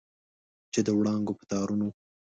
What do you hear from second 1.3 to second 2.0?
په تارونو